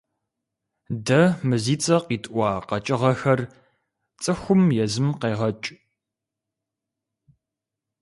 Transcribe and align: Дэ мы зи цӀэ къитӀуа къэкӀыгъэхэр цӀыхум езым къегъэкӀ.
Дэ 1.05 1.21
мы 1.47 1.55
зи 1.63 1.75
цӀэ 1.83 1.97
къитӀуа 2.05 2.49
къэкӀыгъэхэр 2.67 3.39
цӀыхум 4.21 4.61
езым 4.83 5.07
къегъэкӀ. 5.21 5.69